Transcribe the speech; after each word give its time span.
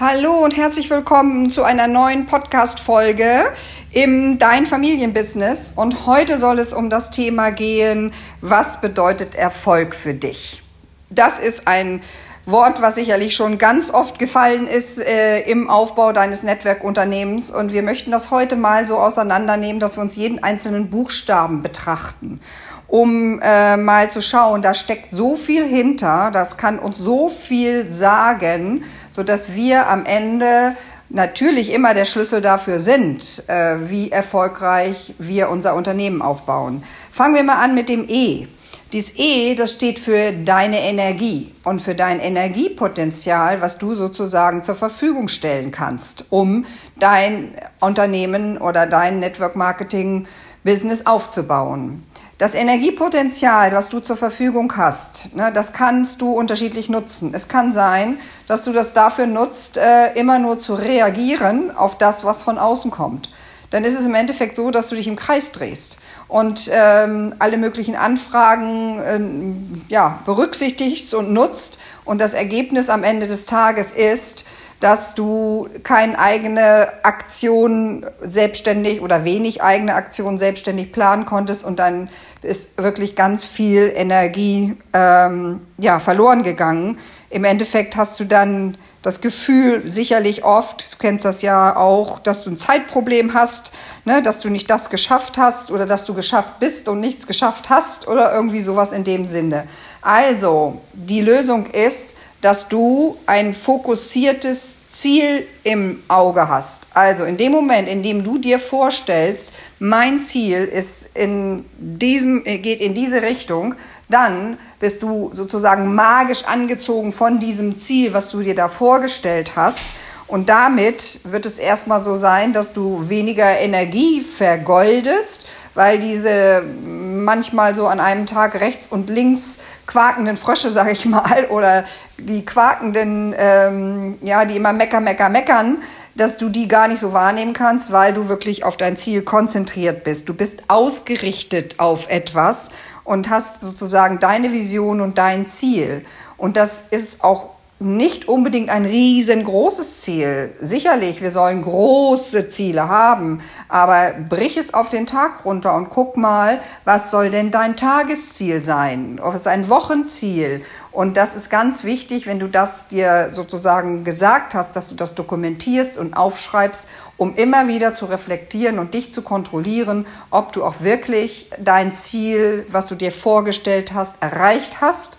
Hallo 0.00 0.42
und 0.42 0.56
herzlich 0.56 0.90
willkommen 0.90 1.52
zu 1.52 1.62
einer 1.62 1.86
neuen 1.86 2.26
Podcast-Folge 2.26 3.52
im 3.92 4.40
Dein 4.40 4.66
Familienbusiness. 4.66 5.72
Und 5.76 6.04
heute 6.04 6.40
soll 6.40 6.58
es 6.58 6.72
um 6.72 6.90
das 6.90 7.12
Thema 7.12 7.50
gehen, 7.50 8.12
was 8.40 8.80
bedeutet 8.80 9.36
Erfolg 9.36 9.94
für 9.94 10.12
dich? 10.12 10.64
Das 11.10 11.38
ist 11.38 11.68
ein 11.68 12.02
Wort, 12.46 12.82
was 12.82 12.96
sicherlich 12.96 13.34
schon 13.34 13.56
ganz 13.56 13.90
oft 13.90 14.18
gefallen 14.18 14.66
ist 14.66 14.98
äh, 14.98 15.40
im 15.40 15.70
Aufbau 15.70 16.12
deines 16.12 16.42
Netzwerkunternehmens. 16.42 17.50
Und 17.50 17.72
wir 17.72 17.82
möchten 17.82 18.10
das 18.10 18.30
heute 18.30 18.56
mal 18.56 18.86
so 18.86 18.98
auseinandernehmen, 18.98 19.80
dass 19.80 19.96
wir 19.96 20.02
uns 20.02 20.16
jeden 20.16 20.42
einzelnen 20.42 20.90
Buchstaben 20.90 21.62
betrachten 21.62 22.40
um 22.86 23.40
äh, 23.42 23.76
mal 23.76 24.10
zu 24.12 24.20
schauen, 24.20 24.62
da 24.62 24.72
steckt 24.72 25.12
so 25.12 25.34
viel 25.34 25.66
hinter, 25.66 26.30
das 26.32 26.56
kann 26.56 26.78
uns 26.78 26.96
so 26.98 27.28
viel 27.28 27.90
sagen, 27.90 28.84
so 29.10 29.24
dass 29.24 29.54
wir 29.54 29.88
am 29.88 30.04
Ende 30.06 30.76
natürlich 31.08 31.72
immer 31.72 31.94
der 31.94 32.04
Schlüssel 32.04 32.40
dafür 32.40 32.78
sind, 32.78 33.42
äh, 33.48 33.76
wie 33.88 34.12
erfolgreich 34.12 35.14
wir 35.18 35.48
unser 35.48 35.74
Unternehmen 35.74 36.22
aufbauen. 36.22 36.84
Fangen 37.10 37.34
wir 37.34 37.42
mal 37.42 37.62
an 37.62 37.74
mit 37.74 37.88
dem 37.88 38.06
E. 38.08 38.46
Dieses 38.92 39.12
E, 39.16 39.54
das 39.54 39.72
steht 39.72 39.98
für 39.98 40.32
deine 40.32 40.80
Energie 40.80 41.52
und 41.64 41.82
für 41.82 41.94
dein 41.94 42.20
Energiepotenzial, 42.20 43.60
was 43.60 43.78
du 43.78 43.94
sozusagen 43.94 44.62
zur 44.62 44.76
Verfügung 44.76 45.28
stellen 45.28 45.70
kannst, 45.72 46.26
um 46.30 46.64
dein 46.96 47.54
Unternehmen 47.80 48.56
oder 48.58 48.86
dein 48.86 49.18
Network 49.18 49.56
Marketing 49.56 50.26
Business 50.64 51.06
aufzubauen. 51.06 52.04
Das 52.38 52.54
Energiepotenzial, 52.54 53.72
was 53.72 53.90
du 53.90 54.00
zur 54.00 54.16
Verfügung 54.16 54.76
hast, 54.76 55.36
ne, 55.36 55.52
das 55.52 55.72
kannst 55.72 56.20
du 56.20 56.32
unterschiedlich 56.32 56.88
nutzen. 56.88 57.32
Es 57.32 57.46
kann 57.48 57.72
sein, 57.72 58.18
dass 58.48 58.64
du 58.64 58.72
das 58.72 58.92
dafür 58.92 59.26
nutzt, 59.26 59.76
äh, 59.76 60.12
immer 60.14 60.40
nur 60.40 60.58
zu 60.58 60.74
reagieren 60.74 61.76
auf 61.76 61.96
das, 61.96 62.24
was 62.24 62.42
von 62.42 62.58
außen 62.58 62.90
kommt. 62.90 63.30
Dann 63.74 63.82
ist 63.82 63.98
es 63.98 64.06
im 64.06 64.14
Endeffekt 64.14 64.54
so, 64.54 64.70
dass 64.70 64.88
du 64.88 64.94
dich 64.94 65.08
im 65.08 65.16
Kreis 65.16 65.50
drehst 65.50 65.98
und 66.28 66.70
ähm, 66.72 67.34
alle 67.40 67.56
möglichen 67.56 67.96
Anfragen 67.96 69.02
ähm, 69.04 69.82
ja, 69.88 70.20
berücksichtigst 70.26 71.12
und 71.12 71.32
nutzt. 71.32 71.80
Und 72.04 72.20
das 72.20 72.34
Ergebnis 72.34 72.88
am 72.88 73.02
Ende 73.02 73.26
des 73.26 73.46
Tages 73.46 73.90
ist, 73.90 74.44
dass 74.78 75.16
du 75.16 75.68
keine 75.82 76.16
eigene 76.20 76.86
Aktion 77.02 78.06
selbstständig 78.22 79.00
oder 79.00 79.24
wenig 79.24 79.60
eigene 79.60 79.96
Aktion 79.96 80.38
selbstständig 80.38 80.92
planen 80.92 81.26
konntest 81.26 81.64
und 81.64 81.80
dann 81.80 82.10
ist 82.42 82.80
wirklich 82.80 83.16
ganz 83.16 83.44
viel 83.44 83.90
Energie 83.92 84.76
ähm, 84.92 85.62
ja, 85.78 85.98
verloren 85.98 86.44
gegangen. 86.44 87.00
Im 87.28 87.42
Endeffekt 87.42 87.96
hast 87.96 88.20
du 88.20 88.24
dann 88.24 88.76
das 89.04 89.20
Gefühl 89.20 89.82
sicherlich 89.84 90.44
oft, 90.44 90.80
du 90.80 90.98
kennst 90.98 91.26
das 91.26 91.42
ja 91.42 91.76
auch, 91.76 92.18
dass 92.18 92.42
du 92.42 92.50
ein 92.50 92.58
Zeitproblem 92.58 93.34
hast, 93.34 93.70
ne, 94.06 94.22
dass 94.22 94.40
du 94.40 94.48
nicht 94.48 94.70
das 94.70 94.88
geschafft 94.88 95.36
hast 95.36 95.70
oder 95.70 95.84
dass 95.84 96.06
du 96.06 96.14
geschafft 96.14 96.58
bist 96.58 96.88
und 96.88 97.00
nichts 97.00 97.26
geschafft 97.26 97.68
hast 97.68 98.08
oder 98.08 98.34
irgendwie 98.34 98.62
sowas 98.62 98.92
in 98.92 99.04
dem 99.04 99.26
Sinne. 99.26 99.68
Also, 100.00 100.80
die 100.94 101.20
Lösung 101.20 101.66
ist, 101.66 102.16
dass 102.40 102.68
du 102.68 103.16
ein 103.26 103.52
fokussiertes 103.52 104.88
Ziel 104.88 105.46
im 105.64 106.02
Auge 106.08 106.48
hast. 106.48 106.86
Also 106.94 107.24
in 107.24 107.36
dem 107.36 107.52
Moment, 107.52 107.88
in 107.88 108.02
dem 108.02 108.22
du 108.22 108.38
dir 108.38 108.58
vorstellst, 108.58 109.52
mein 109.78 110.20
Ziel 110.20 110.64
ist 110.64 111.16
in 111.16 111.64
diesem, 111.78 112.42
geht 112.44 112.80
in 112.80 112.94
diese 112.94 113.22
Richtung, 113.22 113.74
dann 114.08 114.58
bist 114.78 115.02
du 115.02 115.30
sozusagen 115.32 115.94
magisch 115.94 116.44
angezogen 116.44 117.12
von 117.12 117.38
diesem 117.38 117.78
Ziel, 117.78 118.12
was 118.12 118.30
du 118.30 118.40
dir 118.40 118.54
da 118.54 118.68
vorgestellt 118.68 119.52
hast. 119.56 119.86
Und 120.26 120.48
damit 120.48 121.20
wird 121.24 121.46
es 121.46 121.58
erstmal 121.58 122.02
so 122.02 122.16
sein, 122.16 122.52
dass 122.52 122.72
du 122.72 123.08
weniger 123.08 123.58
Energie 123.58 124.22
vergoldest, 124.22 125.44
weil 125.74 125.98
diese 125.98 126.62
manchmal 126.62 127.74
so 127.74 127.86
an 127.86 128.00
einem 128.00 128.26
Tag 128.26 128.60
rechts 128.60 128.88
und 128.88 129.10
links 129.10 129.58
quakenden 129.86 130.36
Frösche, 130.36 130.70
sage 130.70 130.92
ich 130.92 131.04
mal, 131.04 131.46
oder 131.50 131.84
die 132.16 132.44
quakenden, 132.44 133.34
ähm, 133.36 134.18
ja, 134.22 134.44
die 134.44 134.56
immer 134.56 134.72
mecker, 134.72 135.00
mecker, 135.00 135.28
meckern, 135.28 135.78
dass 136.14 136.38
du 136.38 136.48
die 136.48 136.68
gar 136.68 136.88
nicht 136.88 137.00
so 137.00 137.12
wahrnehmen 137.12 137.52
kannst, 137.52 137.90
weil 137.90 138.12
du 138.12 138.28
wirklich 138.28 138.64
auf 138.64 138.76
dein 138.76 138.96
Ziel 138.96 139.22
konzentriert 139.22 140.04
bist. 140.04 140.28
Du 140.28 140.34
bist 140.34 140.62
ausgerichtet 140.68 141.80
auf 141.80 142.08
etwas 142.08 142.70
und 143.04 143.30
hast 143.30 143.60
sozusagen 143.60 144.18
deine 144.18 144.52
Vision 144.52 145.00
und 145.00 145.18
dein 145.18 145.46
Ziel. 145.46 146.04
Und 146.36 146.56
das 146.56 146.84
ist 146.90 147.22
auch 147.22 147.50
nicht 147.80 148.28
unbedingt 148.28 148.70
ein 148.70 148.86
riesengroßes 148.86 150.02
Ziel. 150.02 150.54
Sicherlich, 150.60 151.20
wir 151.20 151.30
sollen 151.30 151.62
große 151.62 152.48
Ziele 152.48 152.88
haben, 152.88 153.40
aber 153.68 154.12
brich 154.28 154.56
es 154.56 154.72
auf 154.72 154.90
den 154.90 155.06
Tag 155.06 155.44
runter 155.44 155.74
und 155.74 155.90
guck 155.90 156.16
mal, 156.16 156.60
was 156.84 157.10
soll 157.10 157.30
denn 157.30 157.50
dein 157.50 157.76
Tagesziel 157.76 158.64
sein? 158.64 159.18
Was 159.22 159.34
ist 159.34 159.48
ein 159.48 159.68
Wochenziel? 159.68 160.64
Und 160.94 161.16
das 161.16 161.34
ist 161.34 161.50
ganz 161.50 161.82
wichtig, 161.82 162.28
wenn 162.28 162.38
du 162.38 162.46
das 162.48 162.86
dir 162.86 163.30
sozusagen 163.32 164.04
gesagt 164.04 164.54
hast, 164.54 164.76
dass 164.76 164.86
du 164.86 164.94
das 164.94 165.16
dokumentierst 165.16 165.98
und 165.98 166.14
aufschreibst, 166.14 166.86
um 167.16 167.34
immer 167.34 167.66
wieder 167.66 167.94
zu 167.94 168.06
reflektieren 168.06 168.78
und 168.78 168.94
dich 168.94 169.12
zu 169.12 169.22
kontrollieren, 169.22 170.06
ob 170.30 170.52
du 170.52 170.62
auch 170.62 170.82
wirklich 170.82 171.50
dein 171.58 171.92
Ziel, 171.92 172.64
was 172.70 172.86
du 172.86 172.94
dir 172.94 173.10
vorgestellt 173.10 173.92
hast, 173.92 174.22
erreicht 174.22 174.80
hast. 174.80 175.18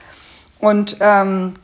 Und 0.59 0.95
ähm, 1.01 1.55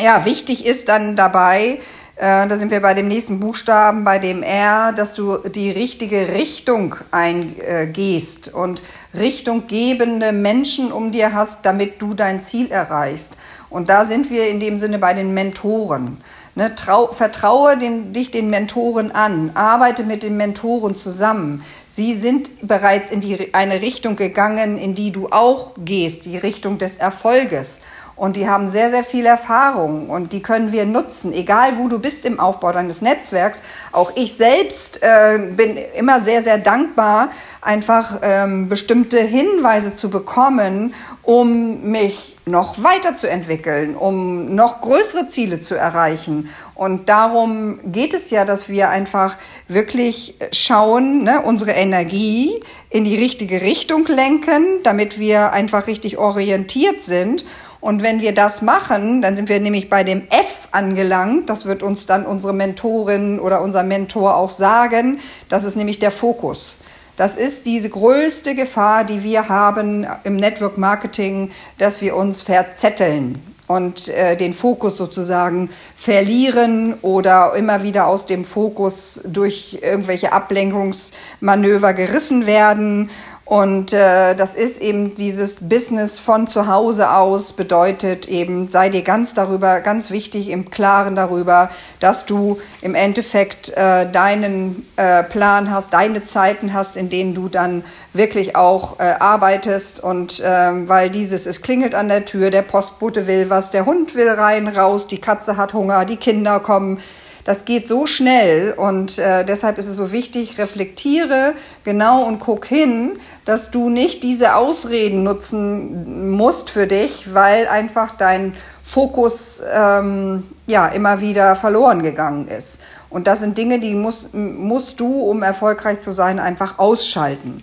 ja, 0.00 0.24
wichtig 0.24 0.66
ist 0.66 0.88
dann 0.88 1.14
dabei, 1.14 1.78
äh, 2.16 2.46
da 2.46 2.56
sind 2.56 2.70
wir 2.70 2.80
bei 2.80 2.94
dem 2.94 3.08
nächsten 3.08 3.40
Buchstaben, 3.40 4.04
bei 4.04 4.18
dem 4.18 4.42
R, 4.42 4.92
dass 4.92 5.14
du 5.14 5.38
die 5.38 5.70
richtige 5.70 6.28
Richtung 6.28 6.94
eingehst 7.10 8.54
und 8.54 8.82
richtunggebende 9.14 10.32
Menschen 10.32 10.92
um 10.92 11.10
dir 11.10 11.34
hast, 11.34 11.66
damit 11.66 12.00
du 12.00 12.14
dein 12.14 12.40
Ziel 12.40 12.70
erreichst. 12.70 13.36
Und 13.68 13.88
da 13.88 14.04
sind 14.04 14.30
wir 14.30 14.48
in 14.48 14.60
dem 14.60 14.78
Sinne 14.78 15.00
bei 15.00 15.14
den 15.14 15.34
Mentoren. 15.34 16.18
Ne, 16.56 16.72
trau, 16.76 17.10
vertraue 17.12 17.76
den, 17.76 18.12
dich 18.12 18.30
den 18.30 18.48
Mentoren 18.48 19.10
an, 19.10 19.50
arbeite 19.54 20.04
mit 20.04 20.22
den 20.22 20.36
Mentoren 20.36 20.94
zusammen. 20.94 21.64
Sie 21.88 22.14
sind 22.14 22.48
bereits 22.62 23.10
in 23.10 23.20
die, 23.20 23.52
eine 23.52 23.82
Richtung 23.82 24.14
gegangen, 24.14 24.78
in 24.78 24.94
die 24.94 25.10
du 25.10 25.30
auch 25.30 25.72
gehst, 25.84 26.26
die 26.26 26.38
Richtung 26.38 26.78
des 26.78 26.94
Erfolges. 26.94 27.80
Und 28.16 28.36
die 28.36 28.48
haben 28.48 28.68
sehr, 28.68 28.90
sehr 28.90 29.02
viel 29.02 29.26
Erfahrung 29.26 30.08
und 30.08 30.32
die 30.32 30.40
können 30.40 30.70
wir 30.70 30.86
nutzen, 30.86 31.32
egal 31.32 31.78
wo 31.78 31.88
du 31.88 31.98
bist 31.98 32.24
im 32.24 32.38
Aufbau 32.38 32.70
deines 32.70 33.02
Netzwerks. 33.02 33.60
Auch 33.90 34.12
ich 34.14 34.34
selbst 34.34 35.02
äh, 35.02 35.50
bin 35.56 35.76
immer 35.96 36.20
sehr, 36.20 36.42
sehr 36.42 36.58
dankbar, 36.58 37.30
einfach 37.60 38.20
ähm, 38.22 38.68
bestimmte 38.68 39.18
Hinweise 39.18 39.94
zu 39.94 40.10
bekommen, 40.10 40.94
um 41.22 41.90
mich 41.90 42.36
noch 42.46 42.82
weiterzuentwickeln, 42.82 43.96
um 43.96 44.54
noch 44.54 44.82
größere 44.82 45.28
Ziele 45.28 45.58
zu 45.58 45.74
erreichen. 45.74 46.50
Und 46.74 47.08
darum 47.08 47.80
geht 47.90 48.14
es 48.14 48.30
ja, 48.30 48.44
dass 48.44 48.68
wir 48.68 48.90
einfach 48.90 49.38
wirklich 49.66 50.36
schauen, 50.52 51.22
ne, 51.22 51.40
unsere 51.40 51.72
Energie 51.72 52.60
in 52.90 53.04
die 53.04 53.16
richtige 53.16 53.62
Richtung 53.62 54.06
lenken, 54.06 54.82
damit 54.84 55.18
wir 55.18 55.52
einfach 55.52 55.86
richtig 55.86 56.18
orientiert 56.18 57.02
sind 57.02 57.44
und 57.84 58.02
wenn 58.02 58.22
wir 58.22 58.32
das 58.32 58.62
machen, 58.62 59.20
dann 59.20 59.36
sind 59.36 59.50
wir 59.50 59.60
nämlich 59.60 59.90
bei 59.90 60.04
dem 60.04 60.22
F 60.30 60.68
angelangt. 60.70 61.50
Das 61.50 61.66
wird 61.66 61.82
uns 61.82 62.06
dann 62.06 62.24
unsere 62.24 62.54
Mentorin 62.54 63.38
oder 63.38 63.60
unser 63.60 63.82
Mentor 63.82 64.36
auch 64.36 64.48
sagen. 64.48 65.20
Das 65.50 65.64
ist 65.64 65.76
nämlich 65.76 65.98
der 65.98 66.10
Fokus. 66.10 66.78
Das 67.18 67.36
ist 67.36 67.66
diese 67.66 67.90
größte 67.90 68.54
Gefahr, 68.54 69.04
die 69.04 69.22
wir 69.22 69.50
haben 69.50 70.06
im 70.24 70.36
Network 70.36 70.78
Marketing, 70.78 71.50
dass 71.76 72.00
wir 72.00 72.16
uns 72.16 72.40
verzetteln 72.40 73.42
und 73.66 74.08
äh, 74.08 74.36
den 74.36 74.54
Fokus 74.54 74.96
sozusagen 74.96 75.68
verlieren 75.94 76.94
oder 77.02 77.54
immer 77.54 77.82
wieder 77.82 78.06
aus 78.06 78.24
dem 78.24 78.46
Fokus 78.46 79.20
durch 79.26 79.80
irgendwelche 79.82 80.32
Ablenkungsmanöver 80.32 81.92
gerissen 81.92 82.46
werden 82.46 83.10
und 83.44 83.92
äh, 83.92 84.34
das 84.34 84.54
ist 84.54 84.80
eben 84.80 85.14
dieses 85.16 85.56
Business 85.68 86.18
von 86.18 86.46
zu 86.46 86.66
Hause 86.66 87.10
aus, 87.10 87.52
bedeutet 87.52 88.26
eben, 88.26 88.70
sei 88.70 88.88
dir 88.88 89.02
ganz 89.02 89.34
darüber, 89.34 89.80
ganz 89.80 90.10
wichtig 90.10 90.48
im 90.48 90.70
Klaren 90.70 91.14
darüber, 91.14 91.68
dass 92.00 92.24
du 92.24 92.58
im 92.80 92.94
Endeffekt 92.94 93.68
äh, 93.76 94.10
deinen 94.10 94.86
äh, 94.96 95.22
Plan 95.22 95.70
hast, 95.70 95.92
deine 95.92 96.24
Zeiten 96.24 96.72
hast, 96.72 96.96
in 96.96 97.10
denen 97.10 97.34
du 97.34 97.48
dann 97.48 97.84
wirklich 98.14 98.56
auch 98.56 98.98
äh, 98.98 99.14
arbeitest. 99.18 100.02
Und 100.02 100.40
äh, 100.40 100.88
weil 100.88 101.10
dieses, 101.10 101.44
es 101.44 101.60
klingelt 101.60 101.94
an 101.94 102.08
der 102.08 102.24
Tür, 102.24 102.50
der 102.50 102.62
Postbote 102.62 103.26
will 103.26 103.50
was, 103.50 103.70
der 103.70 103.84
Hund 103.84 104.14
will 104.14 104.30
rein, 104.30 104.68
raus, 104.68 105.06
die 105.06 105.20
Katze 105.20 105.58
hat 105.58 105.74
Hunger, 105.74 106.06
die 106.06 106.16
Kinder 106.16 106.60
kommen 106.60 106.98
das 107.44 107.64
geht 107.64 107.88
so 107.88 108.06
schnell 108.06 108.72
und 108.76 109.18
äh, 109.18 109.44
deshalb 109.44 109.78
ist 109.78 109.86
es 109.86 109.96
so 109.96 110.12
wichtig, 110.12 110.58
reflektiere 110.58 111.54
genau 111.84 112.24
und 112.24 112.40
guck 112.40 112.64
hin, 112.64 113.18
dass 113.44 113.70
du 113.70 113.90
nicht 113.90 114.22
diese 114.22 114.56
Ausreden 114.56 115.22
nutzen 115.22 116.30
musst 116.30 116.70
für 116.70 116.86
dich, 116.86 117.34
weil 117.34 117.68
einfach 117.68 118.16
dein 118.16 118.54
Fokus 118.82 119.62
ähm, 119.72 120.44
ja 120.66 120.86
immer 120.86 121.20
wieder 121.20 121.54
verloren 121.56 122.02
gegangen 122.02 122.48
ist. 122.48 122.80
Und 123.10 123.26
das 123.26 123.40
sind 123.40 123.56
Dinge, 123.58 123.78
die 123.78 123.94
musst, 123.94 124.34
musst 124.34 124.98
du, 124.98 125.20
um 125.20 125.42
erfolgreich 125.42 126.00
zu 126.00 126.12
sein, 126.12 126.40
einfach 126.40 126.78
ausschalten. 126.78 127.62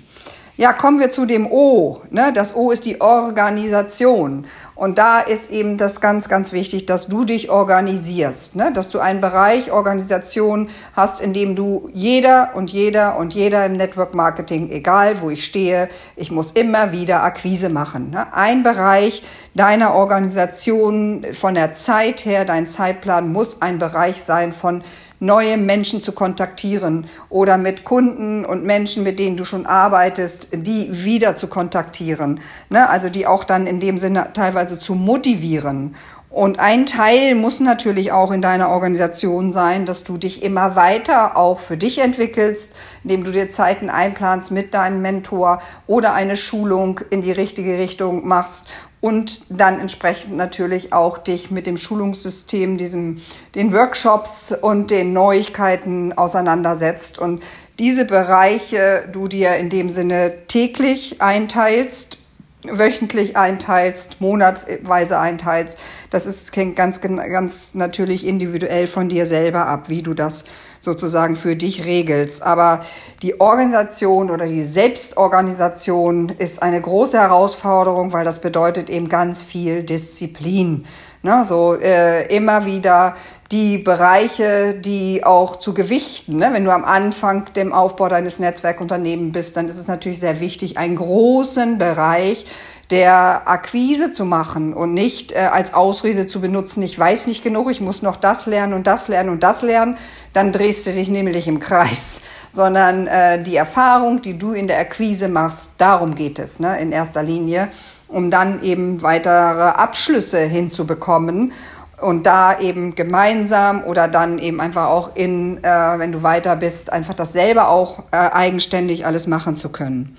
Ja, 0.62 0.74
kommen 0.74 1.00
wir 1.00 1.10
zu 1.10 1.26
dem 1.26 1.52
O. 1.52 2.02
Ne? 2.12 2.32
Das 2.36 2.56
O 2.56 2.70
ist 2.70 2.86
die 2.86 3.02
Organisation. 3.02 4.46
Und 4.76 5.00
da 5.00 5.20
ist 5.20 5.50
eben 5.50 5.80
das 5.80 6.02
ganz, 6.02 6.30
ganz 6.30 6.52
wichtig, 6.52 6.86
dass 6.86 7.08
du 7.08 7.26
dich 7.26 7.50
organisierst, 7.50 8.56
ne? 8.56 8.72
dass 8.72 8.92
du 8.92 9.00
einen 9.00 9.22
Bereich 9.22 9.72
Organisation 9.72 10.70
hast, 10.96 11.20
in 11.20 11.34
dem 11.34 11.56
du 11.56 11.90
jeder 11.94 12.52
und 12.54 12.72
jeder 12.72 13.18
und 13.18 13.34
jeder 13.34 13.66
im 13.66 13.74
Network 13.74 14.14
Marketing, 14.14 14.70
egal 14.70 15.22
wo 15.22 15.32
ich 15.32 15.46
stehe, 15.46 15.90
ich 16.16 16.30
muss 16.30 16.52
immer 16.52 16.92
wieder 16.92 17.24
Akquise 17.24 17.70
machen. 17.70 18.12
Ne? 18.12 18.32
Ein 18.32 18.62
Bereich 18.62 19.24
deiner 19.56 19.96
Organisation 19.96 21.26
von 21.34 21.56
der 21.56 21.74
Zeit 21.74 22.24
her, 22.24 22.46
dein 22.46 22.68
Zeitplan 22.68 23.32
muss 23.32 23.64
ein 23.64 23.80
Bereich 23.80 24.22
sein 24.22 24.54
von 24.54 24.84
neue 25.22 25.58
Menschen 25.58 26.02
zu 26.02 26.12
kontaktieren 26.14 27.06
oder 27.30 27.58
mit 27.58 27.86
Kunden 27.86 28.44
und 28.44 28.66
Menschen, 28.66 29.04
mit 29.04 29.20
denen 29.20 29.38
du 29.38 29.46
schon 29.46 29.68
arbeitest, 29.68 30.50
die 30.52 31.06
wieder 31.06 31.38
zu 31.38 31.48
kontaktieren. 31.48 32.42
Ne? 32.70 32.90
Also 32.90 33.10
die 33.10 33.28
auch 33.28 33.44
dann 33.44 33.68
in 33.68 33.80
dem 33.80 34.00
Sinne 34.00 34.32
teilweise 34.34 34.80
zu 34.80 34.96
motivieren. 34.96 35.96
Und 36.32 36.60
ein 36.60 36.86
Teil 36.86 37.36
muss 37.36 37.60
natürlich 37.60 38.14
auch 38.14 38.32
in 38.32 38.42
deiner 38.42 38.70
Organisation 38.70 39.52
sein, 39.52 39.86
dass 39.86 40.06
du 40.06 40.18
dich 40.18 40.44
immer 40.44 40.78
weiter 40.78 41.36
auch 41.36 41.60
für 41.60 41.76
dich 41.76 42.00
entwickelst, 42.00 42.74
indem 43.04 43.26
du 43.26 43.32
dir 43.32 43.52
Zeiten 43.52 43.90
einplanst 43.90 44.50
mit 44.50 44.74
deinem 44.74 45.02
Mentor 45.02 45.62
oder 45.88 46.14
eine 46.14 46.38
Schulung 46.38 47.02
in 47.10 47.22
die 47.22 47.34
richtige 47.34 47.78
Richtung 47.78 48.26
machst 48.26 48.68
und 49.02 49.42
dann 49.50 49.80
entsprechend 49.80 50.38
natürlich 50.38 50.94
auch 50.94 51.18
dich 51.18 51.50
mit 51.50 51.66
dem 51.66 51.78
Schulungssystem, 51.78 52.78
diesem, 52.78 53.20
den 53.56 53.74
Workshops 53.74 54.52
und 54.52 54.92
den 54.92 55.12
Neuigkeiten 55.12 56.14
auseinandersetzt 56.14 57.18
und 57.18 57.44
diese 57.80 58.06
Bereiche 58.06 59.10
du 59.12 59.28
dir 59.28 59.56
in 59.56 59.70
dem 59.72 59.90
Sinne 59.90 60.46
täglich 60.48 61.20
einteilst, 61.20 62.20
wöchentlich 62.64 63.38
einteilst, 63.38 64.22
monatweise 64.22 65.18
einteilst. 65.18 65.80
Das 66.12 66.28
ist 66.28 66.54
ganz, 66.76 67.02
ganz 67.02 67.74
natürlich 67.74 68.28
individuell 68.28 68.86
von 68.86 69.10
dir 69.10 69.26
selber 69.26 69.66
ab, 69.66 69.90
wie 69.90 70.04
du 70.04 70.14
das 70.14 70.44
sozusagen 70.82 71.36
für 71.36 71.56
dich 71.56 71.86
regelst. 71.86 72.44
Aber 72.44 72.84
die 73.22 73.40
Organisation 73.40 74.30
oder 74.30 74.48
die 74.48 74.64
Selbstorganisation 74.64 76.30
ist 76.30 76.62
eine 76.62 76.82
große 76.82 77.20
Herausforderung, 77.20 78.12
weil 78.14 78.26
das 78.26 78.42
bedeutet 78.42 78.90
eben 78.90 79.08
ganz 79.08 79.42
viel 79.42 79.84
Disziplin. 79.84 80.86
Ne? 81.24 81.46
So 81.48 81.76
äh, 81.76 82.26
immer 82.36 82.66
wieder 82.66 83.16
die 83.52 83.78
Bereiche, 83.78 84.74
die 84.74 85.24
auch 85.24 85.58
zu 85.58 85.74
gewichten. 85.74 86.38
Ne? 86.38 86.50
Wenn 86.52 86.66
du 86.66 86.74
am 86.74 86.84
Anfang 86.86 87.54
dem 87.54 87.74
Aufbau 87.74 88.10
deines 88.10 88.40
Netzwerkunternehmens 88.40 89.34
bist, 89.34 89.58
dann 89.58 89.68
ist 89.68 89.78
es 89.78 89.88
natürlich 89.88 90.20
sehr 90.20 90.40
wichtig, 90.40 90.78
einen 90.78 90.96
großen 90.96 91.78
Bereich 91.78 92.46
der 92.92 93.44
Akquise 93.46 94.12
zu 94.12 94.26
machen 94.26 94.74
und 94.74 94.94
nicht 94.94 95.32
äh, 95.32 95.50
als 95.52 95.74
Ausrede 95.74 96.28
zu 96.28 96.42
benutzen, 96.42 96.84
ich 96.84 97.00
weiß 97.00 97.26
nicht 97.28 97.44
genug, 97.44 97.72
ich 97.72 97.80
muss 97.80 98.02
noch 98.02 98.18
das 98.18 98.46
lernen 98.46 98.74
und 98.74 98.86
das 98.86 99.08
lernen 99.08 99.30
und 99.30 99.44
das 99.44 99.62
lernen, 99.62 99.98
dann 100.34 100.52
drehst 100.52 100.86
du 100.86 100.92
dich 100.92 101.10
nämlich 101.10 101.48
im 101.48 101.60
Kreis. 101.60 102.22
Sondern 102.54 103.08
äh, 103.08 103.42
die 103.42 103.56
Erfahrung, 103.56 104.22
die 104.22 104.38
du 104.38 104.52
in 104.52 104.68
der 104.68 104.78
Akquise 104.78 105.30
machst, 105.30 105.72
darum 105.78 106.16
geht 106.16 106.38
es 106.38 106.60
ne, 106.60 106.82
in 106.82 106.92
erster 106.92 107.24
Linie, 107.24 107.70
um 108.10 108.30
dann 108.30 108.62
eben 108.62 109.02
weitere 109.02 109.70
Abschlüsse 109.70 110.40
hinzubekommen 110.40 111.54
und 112.02 112.26
da 112.26 112.60
eben 112.60 112.94
gemeinsam 112.96 113.86
oder 113.86 114.10
dann 114.10 114.38
eben 114.38 114.60
einfach 114.60 114.88
auch 114.88 115.16
in, 115.16 115.64
äh, 115.64 115.70
wenn 115.98 116.12
du 116.12 116.24
weiter 116.24 116.58
bist, 116.58 116.92
einfach 116.92 117.14
das 117.14 117.32
selber 117.32 117.70
auch 117.70 118.00
äh, 118.12 118.18
eigenständig 118.18 119.06
alles 119.06 119.28
machen 119.28 119.56
zu 119.56 119.70
können. 119.70 120.18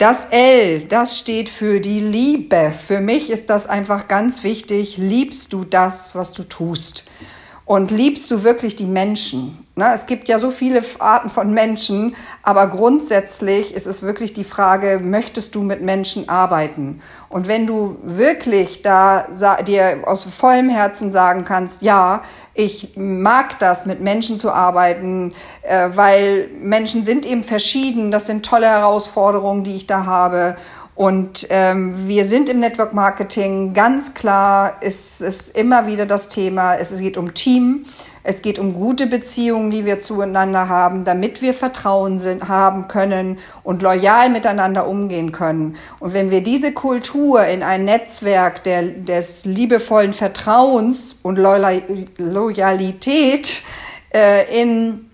Das 0.00 0.28
L, 0.30 0.86
das 0.86 1.18
steht 1.18 1.50
für 1.50 1.78
die 1.78 2.00
Liebe. 2.00 2.72
Für 2.72 3.00
mich 3.00 3.28
ist 3.28 3.50
das 3.50 3.66
einfach 3.66 4.08
ganz 4.08 4.42
wichtig. 4.42 4.96
Liebst 4.96 5.52
du 5.52 5.62
das, 5.62 6.14
was 6.14 6.32
du 6.32 6.42
tust? 6.42 7.04
Und 7.70 7.92
liebst 7.92 8.32
du 8.32 8.42
wirklich 8.42 8.74
die 8.74 8.84
Menschen? 8.84 9.64
Ne, 9.76 9.92
es 9.94 10.06
gibt 10.06 10.28
ja 10.28 10.40
so 10.40 10.50
viele 10.50 10.82
Arten 10.98 11.30
von 11.30 11.54
Menschen, 11.54 12.16
aber 12.42 12.66
grundsätzlich 12.66 13.72
ist 13.72 13.86
es 13.86 14.02
wirklich 14.02 14.32
die 14.32 14.42
Frage, 14.42 14.98
möchtest 15.00 15.54
du 15.54 15.62
mit 15.62 15.80
Menschen 15.80 16.28
arbeiten? 16.28 17.00
Und 17.28 17.46
wenn 17.46 17.68
du 17.68 17.96
wirklich 18.02 18.82
da 18.82 19.28
dir 19.64 20.02
aus 20.04 20.24
vollem 20.24 20.68
Herzen 20.68 21.12
sagen 21.12 21.44
kannst, 21.44 21.80
ja, 21.80 22.22
ich 22.54 22.96
mag 22.96 23.60
das, 23.60 23.86
mit 23.86 24.00
Menschen 24.00 24.40
zu 24.40 24.50
arbeiten, 24.50 25.32
äh, 25.62 25.90
weil 25.94 26.48
Menschen 26.60 27.04
sind 27.04 27.24
eben 27.24 27.44
verschieden, 27.44 28.10
das 28.10 28.26
sind 28.26 28.44
tolle 28.44 28.66
Herausforderungen, 28.66 29.62
die 29.62 29.76
ich 29.76 29.86
da 29.86 30.06
habe. 30.06 30.56
Und 31.00 31.46
ähm, 31.48 32.08
wir 32.08 32.26
sind 32.26 32.50
im 32.50 32.60
Network 32.60 32.92
Marketing 32.92 33.72
ganz 33.72 34.12
klar, 34.12 34.82
ist 34.82 35.22
es 35.22 35.48
immer 35.48 35.86
wieder 35.86 36.04
das 36.04 36.28
Thema, 36.28 36.74
es 36.74 36.94
geht 37.00 37.16
um 37.16 37.32
Team. 37.32 37.86
Es 38.22 38.42
geht 38.42 38.58
um 38.58 38.74
gute 38.74 39.06
Beziehungen, 39.06 39.70
die 39.70 39.86
wir 39.86 40.02
zueinander 40.02 40.68
haben, 40.68 41.06
damit 41.06 41.40
wir 41.40 41.54
Vertrauen 41.54 42.18
sind, 42.18 42.48
haben 42.48 42.86
können 42.86 43.38
und 43.62 43.80
loyal 43.80 44.28
miteinander 44.28 44.86
umgehen 44.86 45.32
können. 45.32 45.78
Und 46.00 46.12
wenn 46.12 46.30
wir 46.30 46.42
diese 46.42 46.72
Kultur 46.72 47.46
in 47.46 47.62
ein 47.62 47.86
Netzwerk 47.86 48.62
der, 48.64 48.82
des 48.82 49.46
liebevollen 49.46 50.12
Vertrauens 50.12 51.16
und 51.22 51.38
Loyalität 52.18 53.62
äh, 54.12 54.60
in 54.60 55.06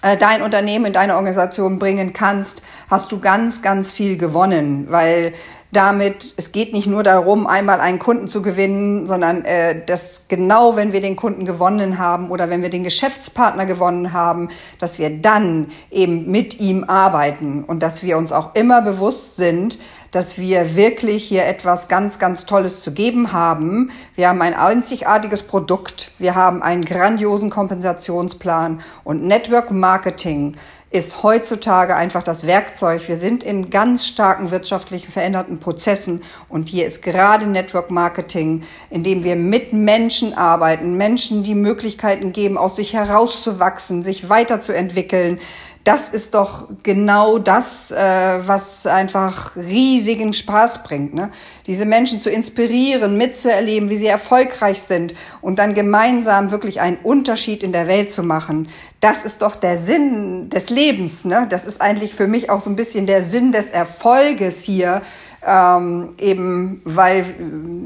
äh, 0.00 0.16
dein 0.16 0.42
Unternehmen, 0.42 0.86
in 0.86 0.92
deine 0.92 1.16
Organisation 1.16 1.78
bringen 1.78 2.12
kannst, 2.12 2.62
hast 2.88 3.12
du 3.12 3.20
ganz, 3.20 3.62
ganz 3.62 3.90
viel 3.90 4.16
gewonnen, 4.16 4.86
weil 4.90 5.34
damit, 5.70 6.32
es 6.38 6.52
geht 6.52 6.72
nicht 6.72 6.86
nur 6.86 7.02
darum, 7.02 7.46
einmal 7.46 7.80
einen 7.80 7.98
Kunden 7.98 8.28
zu 8.28 8.40
gewinnen, 8.40 9.06
sondern 9.06 9.44
äh, 9.44 9.84
dass 9.84 10.24
genau, 10.28 10.76
wenn 10.76 10.94
wir 10.94 11.02
den 11.02 11.14
Kunden 11.14 11.44
gewonnen 11.44 11.98
haben 11.98 12.30
oder 12.30 12.48
wenn 12.48 12.62
wir 12.62 12.70
den 12.70 12.84
Geschäftspartner 12.84 13.66
gewonnen 13.66 14.14
haben, 14.14 14.48
dass 14.78 14.98
wir 14.98 15.10
dann 15.10 15.66
eben 15.90 16.30
mit 16.30 16.58
ihm 16.58 16.84
arbeiten 16.84 17.64
und 17.64 17.82
dass 17.82 18.02
wir 18.02 18.16
uns 18.16 18.32
auch 18.32 18.54
immer 18.54 18.80
bewusst 18.80 19.36
sind, 19.36 19.78
dass 20.10 20.38
wir 20.38 20.76
wirklich 20.76 21.24
hier 21.24 21.46
etwas 21.46 21.88
ganz, 21.88 22.18
ganz 22.18 22.46
Tolles 22.46 22.80
zu 22.80 22.92
geben 22.92 23.32
haben. 23.32 23.90
Wir 24.14 24.28
haben 24.28 24.42
ein 24.42 24.54
einzigartiges 24.54 25.42
Produkt, 25.42 26.12
wir 26.18 26.34
haben 26.34 26.62
einen 26.62 26.84
grandiosen 26.84 27.50
Kompensationsplan 27.50 28.80
und 29.04 29.24
Network 29.24 29.70
Marketing 29.70 30.56
ist 30.90 31.22
heutzutage 31.22 31.94
einfach 31.94 32.22
das 32.22 32.46
Werkzeug. 32.46 33.08
Wir 33.08 33.18
sind 33.18 33.44
in 33.44 33.68
ganz 33.68 34.06
starken 34.06 34.50
wirtschaftlichen 34.50 35.12
veränderten 35.12 35.58
Prozessen 35.58 36.22
und 36.48 36.70
hier 36.70 36.86
ist 36.86 37.02
gerade 37.02 37.46
Network 37.46 37.90
Marketing, 37.90 38.62
in 38.88 39.04
dem 39.04 39.22
wir 39.22 39.36
mit 39.36 39.74
Menschen 39.74 40.32
arbeiten, 40.32 40.96
Menschen 40.96 41.42
die 41.42 41.54
Möglichkeiten 41.54 42.32
geben, 42.32 42.56
aus 42.56 42.76
sich 42.76 42.94
herauszuwachsen, 42.94 44.02
sich 44.02 44.30
weiterzuentwickeln, 44.30 45.40
das 45.88 46.10
ist 46.10 46.34
doch 46.34 46.68
genau 46.82 47.38
das, 47.38 47.90
äh, 47.92 47.96
was 48.46 48.86
einfach 48.86 49.56
riesigen 49.56 50.34
Spaß 50.34 50.82
bringt. 50.82 51.14
Ne? 51.14 51.30
Diese 51.66 51.86
Menschen 51.86 52.20
zu 52.20 52.28
inspirieren, 52.28 53.16
mitzuerleben, 53.16 53.88
wie 53.88 53.96
sie 53.96 54.06
erfolgreich 54.06 54.82
sind 54.82 55.14
und 55.40 55.58
dann 55.58 55.72
gemeinsam 55.72 56.50
wirklich 56.50 56.82
einen 56.82 56.98
Unterschied 56.98 57.62
in 57.62 57.72
der 57.72 57.88
Welt 57.88 58.12
zu 58.12 58.22
machen. 58.22 58.68
Das 59.00 59.24
ist 59.24 59.40
doch 59.40 59.56
der 59.56 59.78
Sinn 59.78 60.50
des 60.50 60.68
Lebens. 60.68 61.24
Ne? 61.24 61.46
Das 61.48 61.64
ist 61.64 61.80
eigentlich 61.80 62.14
für 62.14 62.26
mich 62.26 62.50
auch 62.50 62.60
so 62.60 62.68
ein 62.68 62.76
bisschen 62.76 63.06
der 63.06 63.22
Sinn 63.22 63.52
des 63.52 63.70
Erfolges 63.70 64.60
hier, 64.60 65.00
ähm, 65.46 66.12
eben 66.18 66.82
weil, 66.84 67.24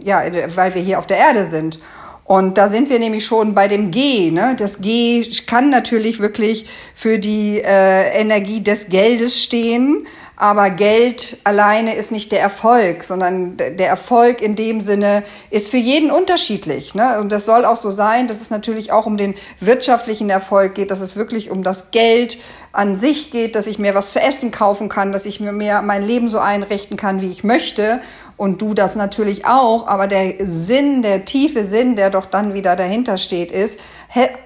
ja, 0.03 0.23
weil 0.57 0.75
wir 0.75 0.83
hier 0.83 0.99
auf 0.99 1.07
der 1.07 1.19
Erde 1.19 1.45
sind. 1.45 1.79
Und 2.25 2.57
da 2.57 2.69
sind 2.69 2.89
wir 2.89 2.99
nämlich 2.99 3.27
schon 3.27 3.55
bei 3.55 3.69
dem 3.69 3.91
G. 3.91 4.31
Ne? 4.31 4.55
Das 4.59 4.81
G 4.81 5.29
kann 5.47 5.71
natürlich 5.71 6.21
wirklich 6.21 6.67
für 6.95 7.19
die 7.19 7.61
äh, 7.61 8.19
Energie 8.19 8.63
des 8.63 8.89
Geldes 8.89 9.43
stehen, 9.43 10.07
aber 10.37 10.71
Geld 10.71 11.37
alleine 11.45 11.95
ist 11.95 12.11
nicht 12.11 12.33
der 12.33 12.41
Erfolg, 12.41 13.05
sondern 13.05 13.57
der 13.57 13.87
Erfolg 13.87 14.41
in 14.41 14.57
dem 14.57 14.81
Sinne 14.81 15.23
ist 15.51 15.69
für 15.69 15.77
jeden 15.77 16.11
unterschiedlich. 16.11 16.97
Ne? 16.97 17.21
Und 17.21 17.31
das 17.31 17.47
soll 17.47 17.65
auch 17.65 17.77
so 17.77 17.91
sein, 17.91 18.27
dass 18.27 18.41
es 18.41 18.51
natürlich 18.51 18.91
auch 18.91 19.07
um 19.07 19.17
den 19.17 19.35
wirtschaftlichen 19.61 20.31
Erfolg 20.31 20.75
geht, 20.75 20.91
dass 20.91 21.01
es 21.01 21.15
wirklich 21.15 21.51
um 21.51 21.63
das 21.63 21.93
Geld 21.93 22.39
an 22.73 22.97
sich 22.97 23.31
geht, 23.31 23.55
dass 23.55 23.67
ich 23.67 23.79
mir 23.79 23.95
was 23.95 24.13
zu 24.13 24.21
essen 24.21 24.51
kaufen 24.51 24.89
kann, 24.89 25.13
dass 25.13 25.27
ich 25.27 25.39
mir 25.39 25.53
mehr 25.53 25.83
mein 25.83 26.03
Leben 26.03 26.29
so 26.29 26.39
einrichten 26.39 26.97
kann, 26.97 27.21
wie 27.21 27.31
ich 27.31 27.45
möchte 27.45 28.01
und 28.43 28.61
du 28.61 28.75
das 28.75 28.97
natürlich 28.97 29.47
auch, 29.47 29.87
aber 29.87 30.09
der 30.09 30.35
Sinn, 30.41 31.03
der 31.03 31.25
tiefe 31.25 31.65
Sinn, 31.65 31.95
der 31.95 32.11
doch 32.11 32.27
dann 32.27 32.55
wieder 32.55 32.75
dahinter 32.75 33.17
steht, 33.17 33.53
ist, 33.53 33.79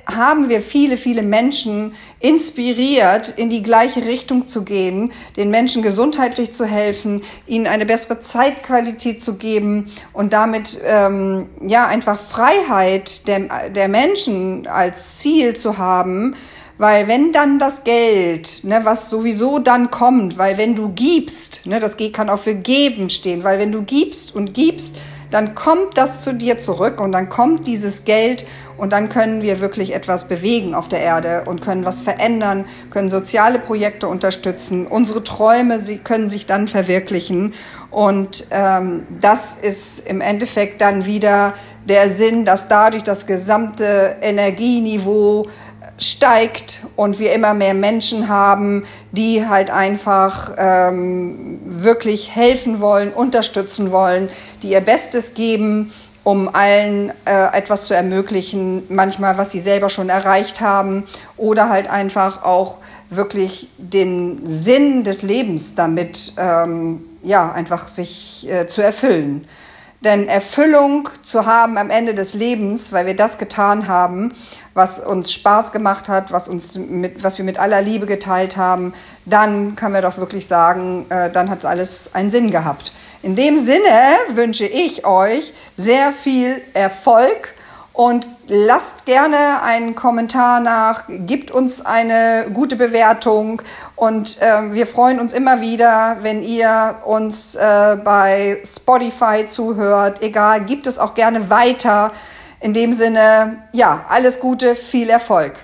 haben 0.06 0.50
wir 0.50 0.60
viele, 0.60 0.98
viele 0.98 1.22
Menschen 1.22 1.94
inspiriert, 2.20 3.32
in 3.38 3.48
die 3.48 3.62
gleiche 3.62 4.04
Richtung 4.04 4.48
zu 4.48 4.64
gehen, 4.64 5.12
den 5.38 5.48
Menschen 5.48 5.80
gesundheitlich 5.80 6.52
zu 6.52 6.66
helfen, 6.66 7.22
ihnen 7.46 7.66
eine 7.66 7.86
bessere 7.86 8.20
Zeitqualität 8.20 9.24
zu 9.24 9.36
geben 9.36 9.90
und 10.12 10.34
damit 10.34 10.78
ähm, 10.84 11.46
ja 11.66 11.86
einfach 11.86 12.20
Freiheit 12.20 13.26
der, 13.26 13.70
der 13.70 13.88
Menschen 13.88 14.66
als 14.66 15.20
Ziel 15.20 15.56
zu 15.56 15.78
haben, 15.78 16.36
weil 16.78 17.08
wenn 17.08 17.32
dann 17.32 17.58
das 17.58 17.84
Geld, 17.84 18.62
ne, 18.64 18.80
was 18.84 19.08
sowieso 19.08 19.58
dann 19.58 19.90
kommt, 19.90 20.36
weil 20.38 20.58
wenn 20.58 20.74
du 20.74 20.90
gibst, 20.90 21.66
ne, 21.66 21.80
das 21.80 21.96
kann 22.12 22.28
auch 22.28 22.38
für 22.38 22.54
geben 22.54 23.08
stehen, 23.08 23.44
weil 23.44 23.58
wenn 23.58 23.72
du 23.72 23.82
gibst 23.82 24.34
und 24.34 24.52
gibst, 24.52 24.96
dann 25.30 25.54
kommt 25.54 25.96
das 25.96 26.20
zu 26.20 26.32
dir 26.34 26.60
zurück 26.60 27.00
und 27.00 27.12
dann 27.12 27.28
kommt 27.28 27.66
dieses 27.66 28.04
Geld 28.04 28.46
und 28.76 28.92
dann 28.92 29.08
können 29.08 29.42
wir 29.42 29.60
wirklich 29.60 29.94
etwas 29.94 30.28
bewegen 30.28 30.74
auf 30.74 30.88
der 30.88 31.00
Erde 31.00 31.44
und 31.46 31.62
können 31.62 31.84
was 31.84 32.00
verändern, 32.00 32.66
können 32.90 33.10
soziale 33.10 33.58
Projekte 33.58 34.06
unterstützen. 34.06 34.86
Unsere 34.86 35.24
Träume 35.24 35.80
sie 35.80 35.98
können 35.98 36.28
sich 36.28 36.46
dann 36.46 36.68
verwirklichen 36.68 37.54
und 37.90 38.46
ähm, 38.50 39.06
das 39.20 39.54
ist 39.54 40.06
im 40.06 40.20
Endeffekt 40.20 40.80
dann 40.80 41.06
wieder 41.06 41.54
der 41.88 42.08
Sinn, 42.10 42.44
dass 42.44 42.68
dadurch 42.68 43.02
das 43.02 43.26
gesamte 43.26 44.16
Energieniveau 44.20 45.46
steigt 45.98 46.80
und 46.94 47.18
wir 47.18 47.32
immer 47.32 47.54
mehr 47.54 47.74
Menschen 47.74 48.28
haben, 48.28 48.84
die 49.12 49.46
halt 49.46 49.70
einfach 49.70 50.52
ähm, 50.58 51.60
wirklich 51.64 52.34
helfen 52.34 52.80
wollen, 52.80 53.12
unterstützen 53.12 53.92
wollen, 53.92 54.28
die 54.62 54.70
ihr 54.70 54.80
Bestes 54.80 55.34
geben, 55.34 55.92
um 56.22 56.52
allen 56.52 57.12
äh, 57.24 57.56
etwas 57.56 57.86
zu 57.86 57.94
ermöglichen, 57.94 58.82
manchmal 58.88 59.38
was 59.38 59.52
sie 59.52 59.60
selber 59.60 59.88
schon 59.88 60.08
erreicht 60.08 60.60
haben 60.60 61.04
oder 61.36 61.68
halt 61.68 61.88
einfach 61.88 62.42
auch 62.42 62.78
wirklich 63.10 63.68
den 63.78 64.40
Sinn 64.44 65.04
des 65.04 65.22
Lebens 65.22 65.76
damit 65.76 66.32
ähm, 66.36 67.04
ja 67.22 67.52
einfach 67.52 67.86
sich 67.86 68.48
äh, 68.50 68.66
zu 68.66 68.82
erfüllen. 68.82 69.46
Denn 70.06 70.28
Erfüllung 70.28 71.08
zu 71.24 71.46
haben 71.46 71.76
am 71.76 71.90
Ende 71.90 72.14
des 72.14 72.32
Lebens, 72.32 72.92
weil 72.92 73.06
wir 73.06 73.16
das 73.16 73.38
getan 73.38 73.88
haben, 73.88 74.32
was 74.72 75.00
uns 75.00 75.32
Spaß 75.32 75.72
gemacht 75.72 76.08
hat, 76.08 76.30
was, 76.30 76.46
uns 76.46 76.76
mit, 76.76 77.24
was 77.24 77.38
wir 77.38 77.44
mit 77.44 77.58
aller 77.58 77.82
Liebe 77.82 78.06
geteilt 78.06 78.56
haben, 78.56 78.94
dann 79.24 79.74
können 79.74 79.94
wir 79.94 80.02
doch 80.02 80.16
wirklich 80.16 80.46
sagen, 80.46 81.06
äh, 81.08 81.28
dann 81.28 81.50
hat 81.50 81.64
alles 81.64 82.14
einen 82.14 82.30
Sinn 82.30 82.52
gehabt. 82.52 82.92
In 83.24 83.34
dem 83.34 83.58
Sinne 83.58 83.90
wünsche 84.28 84.66
ich 84.66 85.04
euch 85.04 85.52
sehr 85.76 86.12
viel 86.12 86.60
Erfolg 86.72 87.56
und 87.96 88.26
lasst 88.46 89.06
gerne 89.06 89.62
einen 89.62 89.94
Kommentar 89.94 90.60
nach, 90.60 91.04
gibt 91.08 91.50
uns 91.50 91.84
eine 91.84 92.46
gute 92.52 92.76
Bewertung 92.76 93.62
und 93.96 94.40
äh, 94.42 94.72
wir 94.74 94.86
freuen 94.86 95.18
uns 95.18 95.32
immer 95.32 95.62
wieder, 95.62 96.18
wenn 96.20 96.42
ihr 96.42 96.96
uns 97.06 97.54
äh, 97.54 97.96
bei 98.04 98.58
Spotify 98.66 99.46
zuhört. 99.48 100.20
Egal, 100.22 100.66
gibt 100.66 100.86
es 100.86 100.98
auch 100.98 101.14
gerne 101.14 101.48
weiter. 101.48 102.12
In 102.60 102.74
dem 102.74 102.92
Sinne, 102.92 103.62
ja, 103.72 104.04
alles 104.10 104.40
Gute, 104.40 104.74
viel 104.74 105.08
Erfolg. 105.08 105.54